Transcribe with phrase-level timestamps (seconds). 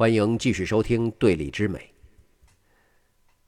[0.00, 1.78] 欢迎继续收听《对立之美》。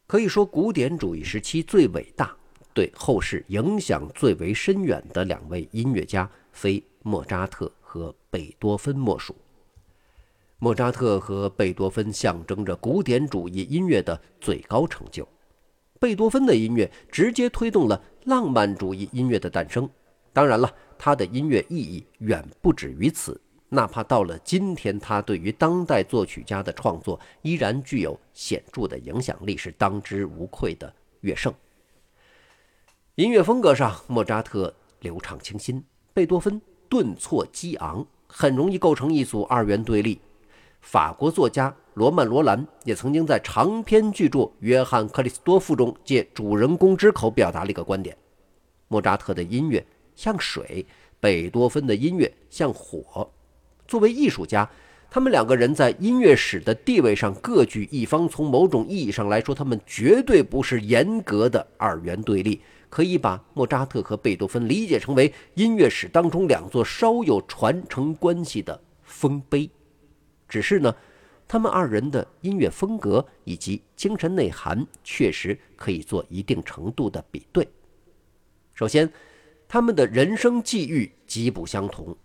[0.06, 2.36] 可以说，古典主义时期最伟大、
[2.74, 9.34] 对后世影响最为深远的两位音乐家，非莫扎特和贝多芬莫属。
[10.58, 15.26] 莫扎特和贝多芬象征着古典主义音乐的最高成就。
[15.98, 19.88] 贝多芬的音乐直接推动了浪漫主义音乐的诞生。
[20.34, 23.40] 当然了，他的音乐意义远不止于此。
[23.74, 31.50] 哪怕到了今天，他对于当代作曲家的创作依然具有显著的影响力，是当之无愧的乐圣。
[33.14, 35.82] 音乐风格上，莫扎特流畅清新，
[36.12, 40.20] 贝多芬顿挫激昂，很容易构成一组二元对立。
[40.82, 48.14] 法国作家罗曼·罗兰也曾经在长篇巨著《约翰·克里斯多夫》中借主人公之口表达了一个观点：
[48.88, 49.82] 莫扎特的音乐
[50.14, 50.84] 像水，
[51.18, 53.30] 贝多芬的音乐像火。
[53.92, 54.66] 作为艺术家，
[55.10, 58.26] 他们两个人在音乐史的地位上各具一方。
[58.26, 62.62] 从某种意义上来说，他们绝对不是严格的二元对立。
[62.88, 69.68] 可以把莫扎特和贝多芬理解成为音乐史当中两座稍有传承关系的丰碑。
[70.48, 70.96] 只是呢，
[71.46, 77.68] 他们二人的音乐风格以及精神内涵确实可以做一定程度的比对。
[78.72, 79.12] 首先，
[79.68, 82.16] 他们的人生际遇极不相同。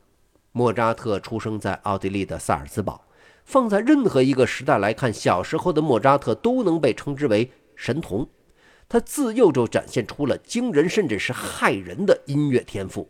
[0.57, 3.05] 莫扎特出生在奥地利的萨尔茨堡，
[3.45, 8.27] 放在任何一个时代来看，小时候的莫扎特都能被称之为神童。
[8.89, 13.07] 他自幼就展现出了惊人甚至是骇人的音乐天赋。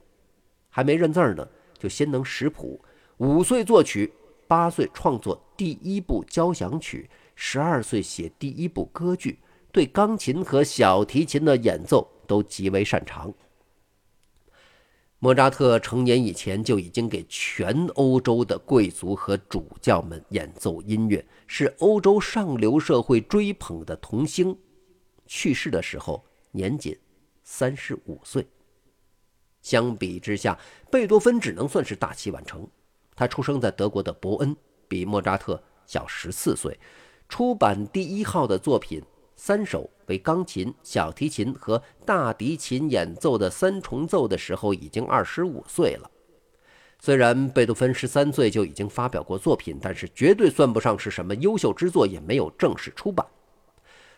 [0.70, 1.48] 还没认字儿呢，
[1.80, 2.78] 就先能识谱；
[3.20, 4.12] 五岁作曲，
[4.46, 9.40] 八岁创作第一部交响曲，十二岁写第一部歌剧，
[9.72, 13.34] 对钢琴和小提琴的演奏都极为擅长。
[15.20, 24.56] 莫扎特成年以前就已经给全欧洲的贵族和主教们演奏音乐，是欧洲上流社会追捧的童星。
[25.26, 26.96] 去世的时候年仅
[27.44, 28.48] 三十五岁。
[29.64, 30.58] 相比之下，
[30.92, 32.68] 贝多芬只能算是大器晚成。
[33.16, 34.56] 他出生在德国的伯恩，
[34.88, 36.80] 比莫扎特小十四岁，
[37.28, 39.02] 出版第一号的作品。
[39.38, 46.10] 三首为钢琴、小提琴和大提琴演奏的三重奏的时候，已经二十五岁了。
[47.00, 53.26] 虽然贝多芬十三岁就已经发表过作品，但是绝对算不上是什么优秀之作，也没有正式出版。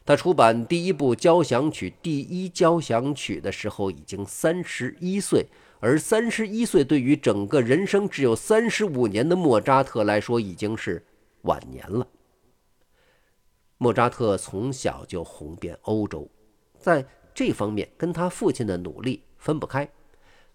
[0.06, 5.46] 他出版第一部交响曲《第一交响曲》的时候，已经三十一岁，
[5.82, 11.06] 而三十一岁对于整个人生只有三十五年的莫扎特来说，已经是
[11.42, 12.08] 晚年了。
[13.82, 16.30] 莫扎特从小就红遍欧洲，
[16.78, 19.90] 在这方面跟他父亲的努力分不开。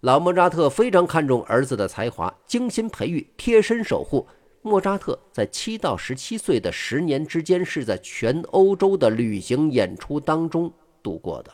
[0.00, 4.26] 老莫扎特非常看重儿子的才华，精心培育，贴身守护。
[4.60, 10.70] 莫扎特在七到十七岁的十年之间，是在全欧洲的旅行演出当中
[11.02, 11.50] 度过的。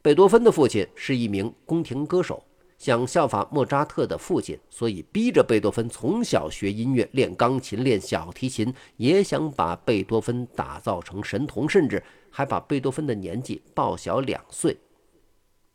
[0.00, 2.40] 贝多芬的父亲是一名宫廷歌手。
[2.76, 14.76] 想效法莫扎特的父亲，所以逼着贝多芬从小学音乐、练钢琴、练小提琴，也想把贝多芬打造成神童，甚至还把贝多芬的年纪报小两岁。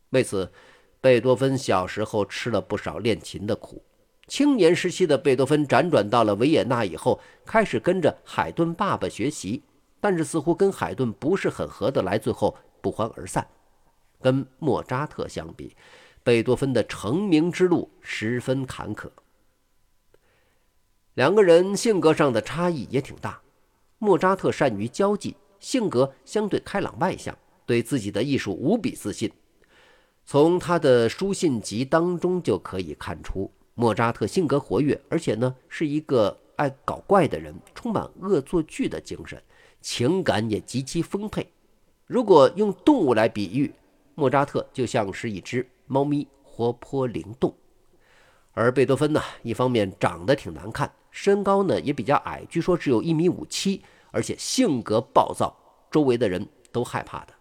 [0.10, 0.52] 为此，
[1.02, 3.82] 贝多芬小时候吃了不少练琴的苦。
[4.28, 9.64] 青年时期的贝多芬辗转到了维也纳以后，开始跟着海顿爸爸学习，
[10.00, 13.48] 但是似乎跟海顿不是很合得来，最后不欢而散。
[14.22, 15.76] 跟莫扎特相比，
[16.30, 19.10] 贝多芬的成名之路十分坎坷，
[21.16, 23.42] 两个人性格上的差异也挺大。
[23.98, 27.36] 莫扎特善于交际，性格相对开朗外向，
[27.66, 29.32] 对自己的艺术无比自信。
[30.24, 39.42] 从他的书信集当中就可以看出，莫扎特性格活跃，而且呢是一个爱搞怪的人，充满恶作剧的精神，
[39.82, 41.52] 情感也极其丰沛。
[42.06, 43.74] 如果用动物来比喻，
[44.14, 45.68] 莫扎特就像是一只。
[45.92, 47.52] 猫咪活泼灵动，
[48.52, 53.82] 而贝多芬呢，一方面长得挺难看，身高呢也比较矮，据说只有一米五七，
[54.12, 55.58] 而且性格暴躁，
[55.90, 57.34] 周围的人都害怕的。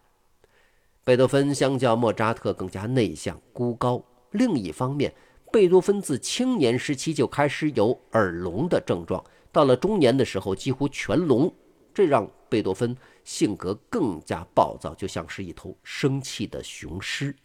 [1.04, 4.02] 贝多芬相较莫扎特更加内向孤高。
[4.30, 5.14] 另一方面，
[5.52, 11.54] 贝多芬自青年时期就开始有耳聋的症状，到了中年的时候几乎全聋，
[11.92, 17.36] 这让贝多芬性格更加暴躁，就像是一头生气的雄狮。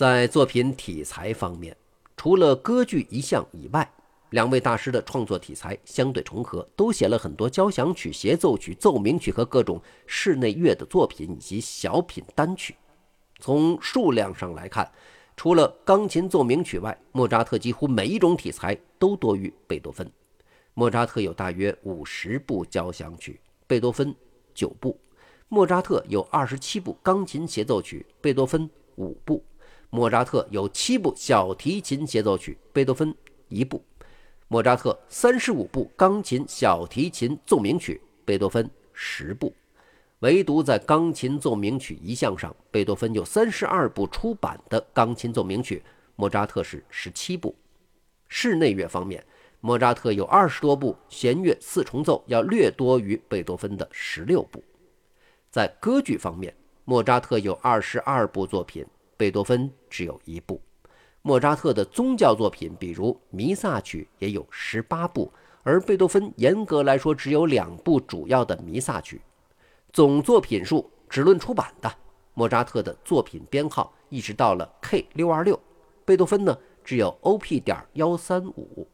[0.00, 1.76] 在作品题材方面，
[2.16, 3.86] 除了歌剧一项以外，
[4.30, 12.74] 两位大师的创作题材相对重合，都写了很多交响曲、协奏曲、奏鸣曲和各种室内乐的作品以及小品单曲。
[13.40, 14.90] 从数量上来看，
[15.36, 20.10] 除了钢琴奏鸣曲外，莫扎特几乎每一种题材都多于贝多芬。
[20.72, 24.16] 莫扎特有大约五十部交响曲，贝多芬
[24.54, 24.96] 九部；
[25.50, 29.42] 莫扎特有二十七部钢琴协奏曲，贝多芬五部；
[29.90, 33.12] 莫扎特有七部小提琴协奏曲，贝多芬
[33.48, 33.82] 一部；
[34.46, 39.52] 莫扎特三十五部钢琴小提琴奏鸣曲，贝多芬十部。
[40.20, 45.82] 唯独在钢琴奏鸣曲一项上，贝多芬有三十二部出版的钢琴奏鸣曲，
[46.14, 47.56] 莫扎特是十七部。
[48.28, 49.24] 室内乐方面，
[49.60, 54.62] 莫扎特有二十多部弦乐四重奏，要略多于贝多芬的十六部。
[55.50, 56.54] 在歌剧方面，
[56.84, 58.86] 莫扎特有二十二部作品，
[59.20, 60.58] 贝多芬只有一部。
[61.20, 65.30] 莫扎特的宗教作品，比如弥撒曲，也有十八部，
[65.62, 69.20] 而贝多芬严格来说只有两部主要的弥撒曲。
[69.92, 71.94] 总作品数只论出版的，
[72.32, 75.60] 莫扎特的作品编号一直到了 K 六二六，
[76.06, 78.88] 贝多芬呢只有 OP 点幺三五。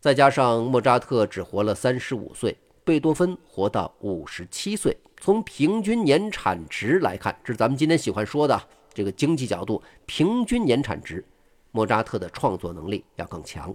[0.00, 2.54] 再加上莫扎特只活了三十五岁，
[2.84, 4.94] 贝多芬活到五十七岁。
[5.18, 8.60] 从平均年产值来看，这是咱们今天喜欢说的
[8.94, 11.24] 这个经济角度，平均年产值，
[11.72, 13.74] 莫扎特的创作能力要更强。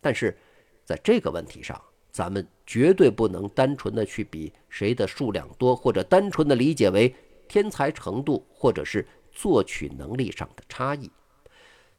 [0.00, 0.36] 但是
[0.84, 7.14] 在这个问题上，咱们绝对不能单纯的去比谁的数量多，或者单纯的理解为
[7.48, 11.10] 天才程度，或者是作曲能力上的差异。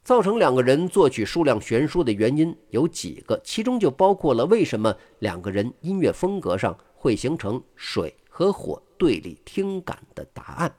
[0.04, 10.72] 造成两个人作曲数量悬殊的原因有几个，其中就包括了为什么两个人音乐风格上会形成水和火对立听感的答案。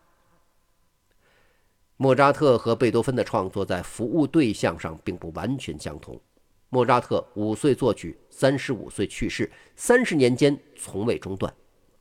[1.97, 6.19] 莫扎特和贝多芬的创作在服务对象上并不完全相同。
[6.67, 11.53] 莫扎特五岁作曲，三十五岁去世，三十年间从未中断。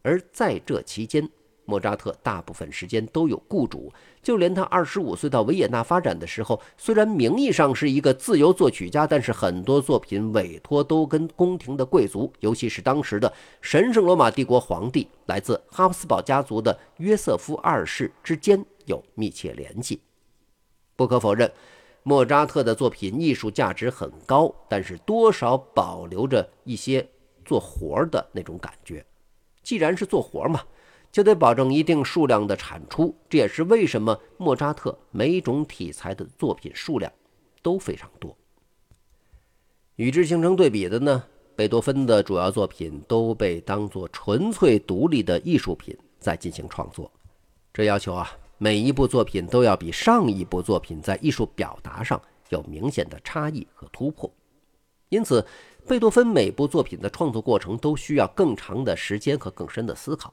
[0.03, 1.29] 而在这期间，
[1.65, 20.01] 莫扎特大部分时间都有雇主，就连他二十五岁到维也纳发展的时候，虽然名义上是一个自由作曲家，但是很多作品委托都跟宫廷的贵族，尤其是当时的神圣罗马帝国皇帝，来自哈布斯堡家族的约瑟夫二世之间有密切联系。
[20.97, 21.51] 不可否认。
[22.07, 27.09] 莫扎特的作品艺术价值很高，但是多少保留着一些
[27.47, 29.03] 做活儿的那种感觉。
[29.63, 30.61] 既然是做活儿嘛，
[31.11, 33.17] 就得保证一定数量的产出。
[33.27, 37.11] 这也是为什么莫扎特每种题材的作品数量
[37.63, 38.37] 都非常多。
[39.97, 41.25] 与之形成对比的呢，
[41.57, 47.11] 贝多芬的主要作品都被当作纯粹独立的艺术品在进行创作，
[47.73, 48.31] 这要求啊。
[48.59, 52.21] 每一部作品都要比上一部作品在艺术表达上
[52.51, 54.33] 有明显的差异和突破，
[55.09, 55.45] 因此，
[55.87, 60.33] 贝多芬每部作品的创作过程都需要更长的时间和更深的思考。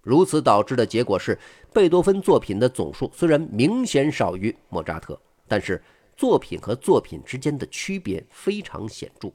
[0.00, 1.36] 如此导致的结果是，
[1.72, 5.82] 贝多芬作品的总数虽然明显少于莫扎特，但是
[6.16, 9.28] 作品和作品之间的区别非常显著。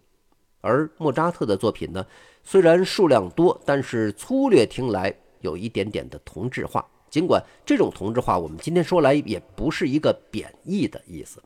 [0.61, 2.05] 而莫扎特的作品呢，
[2.43, 6.87] 虽然数量多，但是粗略听来有一点点的同质化。
[7.11, 11.43] 尽管这种同质化，我们今天说来也不是一个贬义的意思，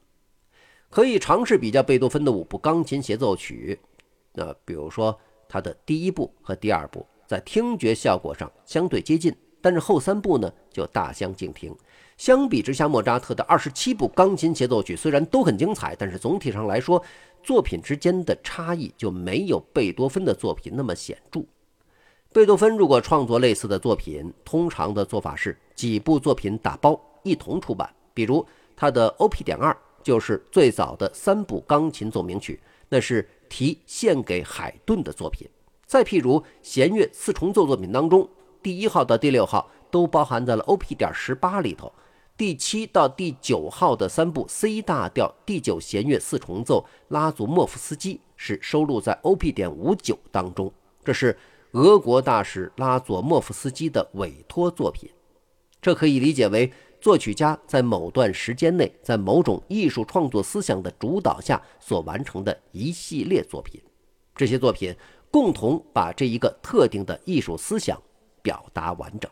[0.91, 3.77] 可以尝试比较贝多芬的五部钢琴协奏曲。
[4.31, 5.19] 那比如说
[5.49, 11.75] 他的第一部和第二部在听觉效果上相对接近，但是后三部呢就大相径庭。
[12.15, 17.03] 相比之下，莫扎特的二十七部钢琴协奏曲虽然都很精彩，但是总体上来说，
[17.41, 21.43] 作品之间的差异就没有贝多芬的作品那么显著。
[22.35, 27.89] 贝多芬如果创作类似的作品，通常的做法是几部作品打包一同出版。
[28.13, 29.41] 比如他的 O.P.
[29.41, 29.73] 点二
[30.03, 35.47] 就是最早的三部钢琴奏鸣曲，那是题献给海顿的作品。
[35.85, 38.27] 再譬如弦乐四重奏作品当中，
[38.61, 40.93] 第一号到第六号都包含在了 O.P.
[40.93, 41.89] 点十八里头，
[42.35, 49.53] 第七到第九号的三部 C 大调第九弦乐四重奏拉祖莫夫斯基是收录在 O.P.
[49.53, 50.69] 点五九当中，
[51.01, 51.37] 这是。
[51.75, 55.09] 俄国大使拉佐莫夫斯基的委托作品，
[55.81, 63.81] 这可以理解为作曲家在某段时间内，在某种艺术创作思想的主导下所完成的一系列作品。
[64.37, 64.95] 这些作品
[65.29, 68.01] 共同把这一个特定的艺术思想
[68.41, 69.29] 表达完整。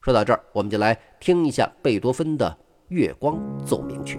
[0.00, 2.50] 说到这儿，我们就来听一下贝多芬的
[2.88, 4.18] 《月光奏鸣曲》。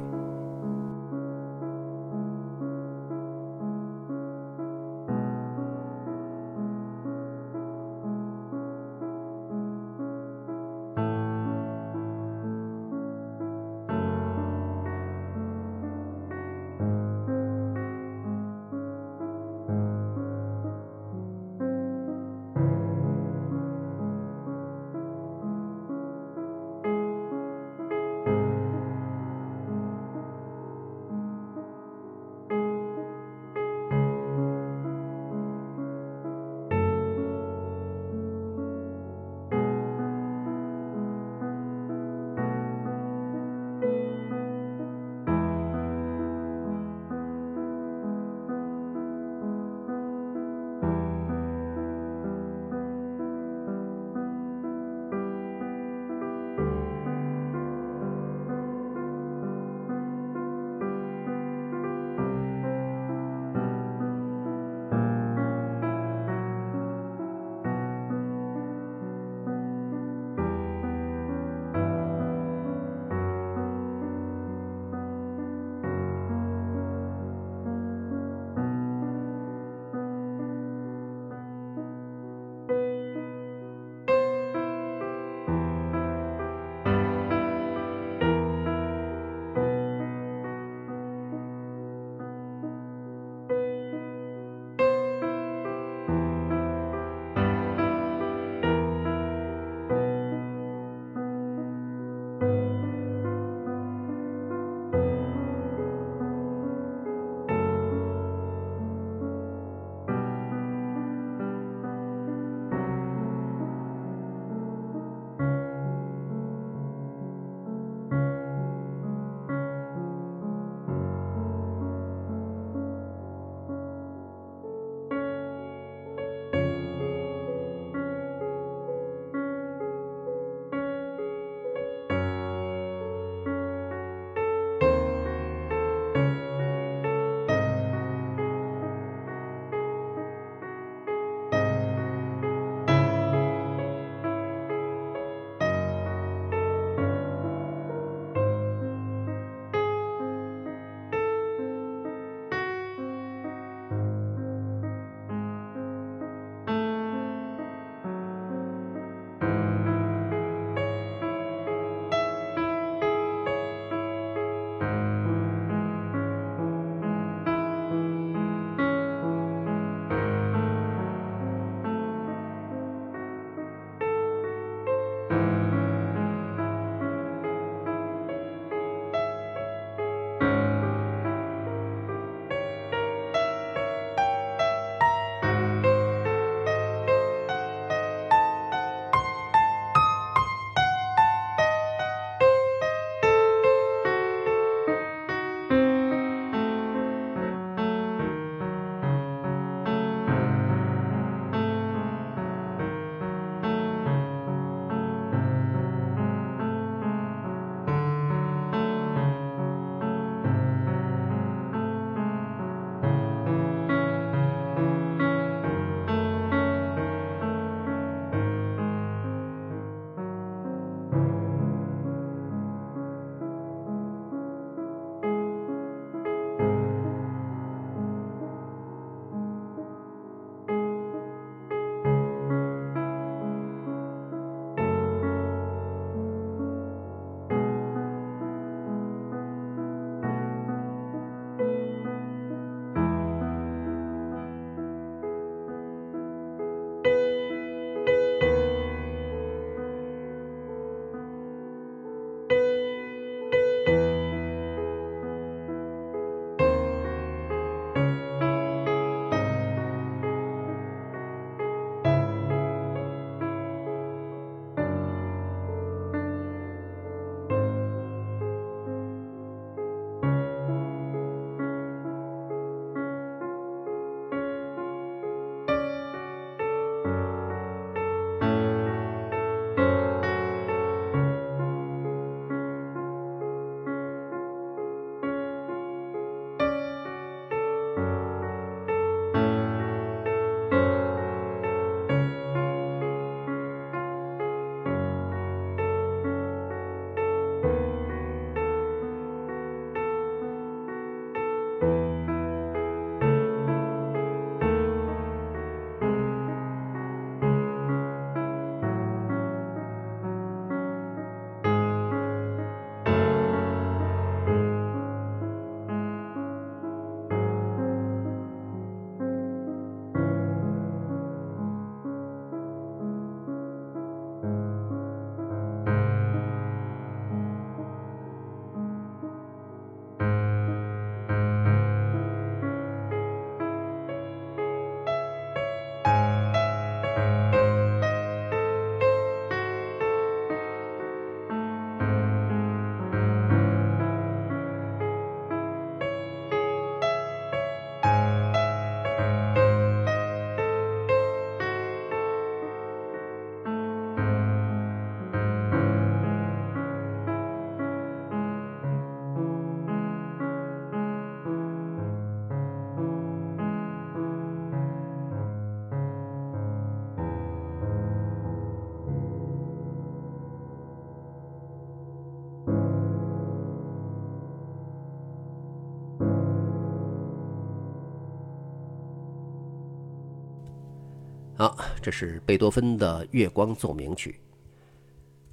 [381.60, 384.32] 啊，这是贝多芬的《月光奏鸣曲》。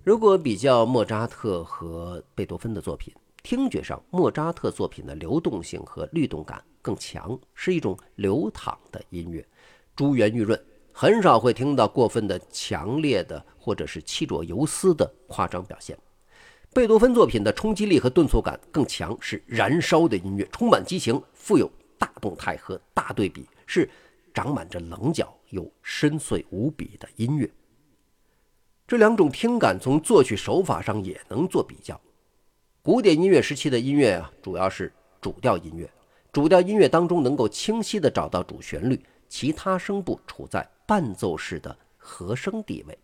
[0.04, 9.44] 如果比较莫扎特和贝多芬的作品，听觉上莫扎特作品的流动性和律动感更强，是一种流淌的音乐，
[9.96, 10.56] 珠圆玉润，
[10.92, 15.98] 很少会听到过分的强烈的或者是气若游丝的夸张表现。
[16.72, 23.90] 贝多芬作品的冲击力和顿挫感更强，是燃烧的音乐，充满激情，富有大动态和大对比，是
[24.36, 27.50] 长满着棱角又深邃无比的音乐。
[28.86, 31.98] 这两种听感从作曲手法上也能做比较。
[32.82, 35.90] 古典音乐时期的音乐啊，主要是主调音乐，
[36.30, 42.96] 主调音乐当中能够清晰地找到主旋律，其他声部处在伴奏式的和声地位，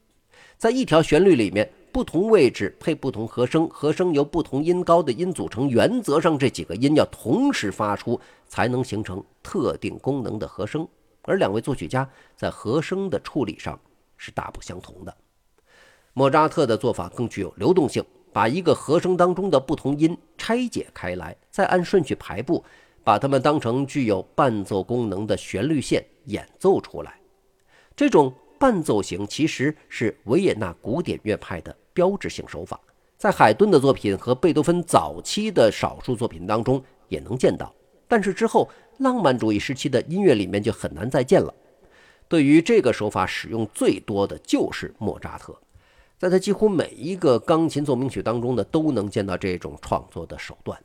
[0.58, 10.86] 在一条旋律里面，不同位置配不同和声，和声由不同音高的音组成，原则上这几个音要同时发出，才能形成特定功能的和声。
[11.22, 13.78] 而两位作曲家在和声的处理上
[14.16, 15.16] 是大不相同的。
[16.12, 22.62] 莫扎特的做法更具有流动性，把一个和声当中的不同音拆解开来，再按顺序排布，
[23.02, 27.18] 把它们当成具有伴奏功能的旋律线演奏出来。
[27.96, 32.78] 这种伴奏型其实是维也纳古典乐派的标志性手法，
[33.16, 37.74] 在海顿的作品和贝多芬早期的少数作品当中也能见到，
[38.06, 41.52] 但是之后浪漫主义时期的音乐里面就很难再见了。
[42.28, 45.56] 对于这个手法使用最多的就是莫扎特。
[46.18, 50.80] 在他几乎每一个钢琴奏鸣曲当中呢，都能见到这种创作的手段。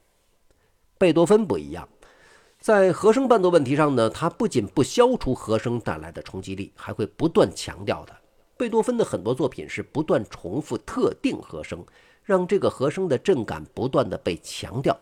[0.97, 1.87] 贝多芬不一样，
[2.59, 8.17] 在和声伴奏问题上呢，他不仅不消除和声带来的冲击力，还会不断强调的。
[8.57, 11.85] 贝多芬的很多作品是不断重复特定和声，
[12.23, 14.99] 让这个和声的震感不断的被强调。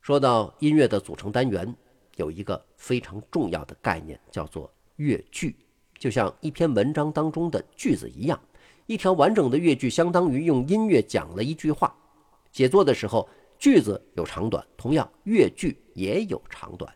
[0.00, 1.74] 说到音乐的组成单元，
[2.16, 5.54] 有一个非常重要的概念，叫做乐句，
[5.98, 8.40] 就像一篇文章当中的句子一样。
[8.86, 11.94] 一条完整的乐句相当于用音乐讲了一句话。
[12.50, 16.92] 写作的时候，句子有长短，同样乐句也有长短。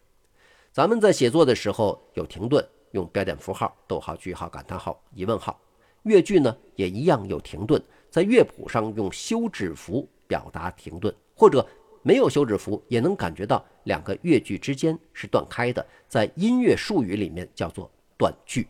[0.72, 5.60] 咱们在写作的时候有停顿，用标点符号、逗号、句号、感叹号、疑问号。
[6.04, 11.64] 乐句呢也一样有停顿，在乐谱上用休止符表达停顿，或者
[12.04, 18.68] 没有休止符也能感觉到两个乐句之间是断开的，在音乐术语里面叫做断句。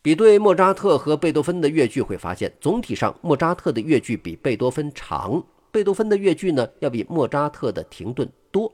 [0.00, 8.72] 比对莫扎特和贝多芬的乐句，会发现总体上莫扎特的乐句比贝多芬长，贝多芬的乐句呢要比莫扎特的停顿多，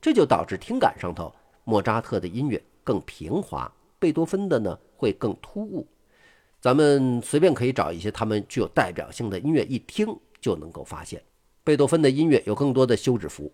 [0.00, 1.32] 这就导致听感上头
[1.64, 5.86] 莫扎特的音乐更平滑，贝多芬的呢会更突兀。
[6.60, 11.22] 咱们随便可以找一些他们具有代表性的音乐，一听就能够发现，
[11.68, 13.52] 贝多芬的音乐有更多的休止符，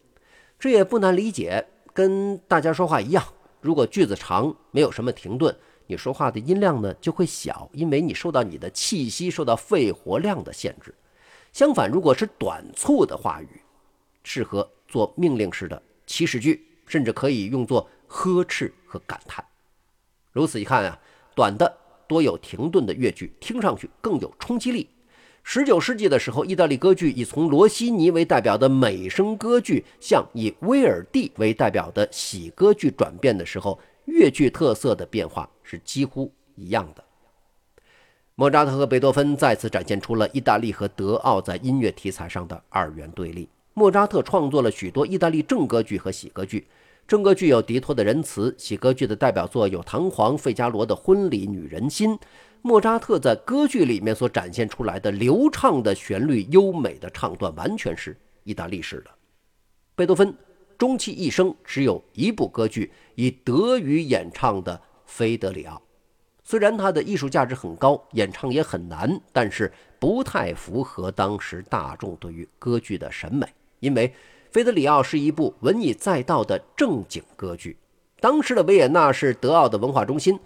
[0.57, 3.25] 这也不难理解，跟大家说话一样，
[3.61, 5.53] 如果句子长，没有什么停顿。
[5.89, 10.95] 你说话的音量呢就会小，因为你受到你的气息、受到肺活量的限制。
[11.53, 13.61] 相反，如果是短促的话语，
[14.23, 19.45] 适合做命令式的祈使句，甚至可以用作呵斥和感叹。
[20.31, 20.97] 如此一看啊，
[21.35, 24.89] 短的多有停顿的乐句，听上去更有冲击力。
[25.47, 33.79] 十九世纪的时候，意大利歌剧以从罗西尼为代表的美声歌剧向以威尔第为代表的喜歌剧转变的时候。
[34.07, 37.03] 乐剧特色的变化是几乎一样的。
[38.35, 43.49] 莫扎特和贝多芬再次展现出了意大利和德奥在音乐题材上的二元对立。
[43.73, 46.67] 莫扎特创作了许多意大利正歌剧和喜歌剧，
[47.09, 52.19] 正歌剧有迪托的仁慈，喜歌剧的代表作有唐璜、费加罗的婚礼、女人心。
[52.67, 59.11] 莫扎特在歌剧里面所展现出来的流畅的旋律、优美的唱段，完全是意大利式的。
[59.95, 60.35] 贝多芬。
[60.79, 64.75] 终其一生只有一部歌剧以德语演唱的
[65.05, 65.77] 《菲德里奥》，
[66.43, 73.47] 虽然它的艺术价值很高，演唱也很难，但是不太符合当时大众对于歌剧的审美。
[73.79, 74.09] 因为
[74.51, 77.77] 《菲德里奥》是一部文以载道的正经歌剧，
[78.21, 80.41] 当时的维也纳是德奥的文化中心。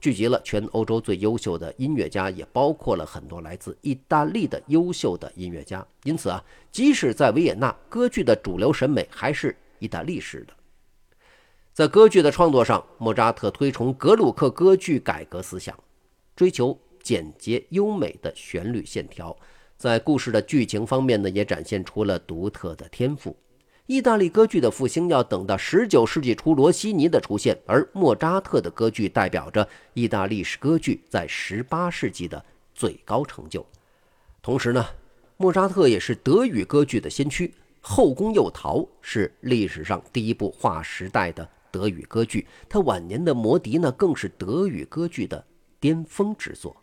[0.00, 5.86] 聚集了全欧洲最优秀的音乐家，也包括了很多来自意大利的优秀的音乐家。
[6.04, 10.54] 因此啊，即使在维也纳，歌剧的主流审美还是意大利式的。
[11.72, 15.78] 在歌剧的创作上，莫扎特推崇格鲁克歌剧改革思想，
[16.34, 19.36] 追求简洁优美的旋律线条。
[19.76, 23.36] 在故事的剧情方面呢，也展现出了独特的天赋。
[23.88, 33.64] 意大利歌剧的复兴要等到十九世纪初罗西尼的出现，而莫扎特的歌剧代表着意大利式歌剧在十八世纪的最高成就。
[34.42, 34.84] 同时呢，
[35.38, 37.48] 莫扎特也是德语歌剧的先驱，
[37.80, 42.46] 《后宫诱逃》是历史上第一部划时代的德语歌剧。
[42.68, 45.42] 他晚年的《魔笛》呢，更是德语歌剧的
[45.80, 46.76] 巅峰之作。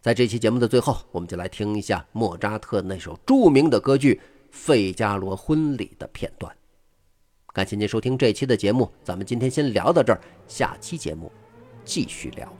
[0.00, 4.14] 在这期节目的最后，我们就来听一下莫扎特那首著名的歌剧
[4.52, 6.54] 《费加罗婚礼》的片段。
[7.52, 11.30] 感谢您收听这期的节目，咱们今天先聊到这儿，下期节目
[11.84, 12.50] 继续聊。